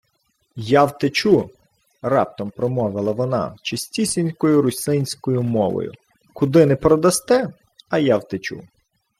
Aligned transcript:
—Я 0.71 0.85
втечу,— 0.85 1.49
раптом 2.01 2.49
промовила 2.51 3.11
вона 3.11 3.55
чистісінькою 3.61 4.61
русинською 4.61 5.43
мовою.— 5.43 5.93
Куди 6.33 6.65
не 6.65 6.75
продасте, 6.75 7.53
а 7.89 7.97
я 7.97 8.17
втечу. 8.17 8.63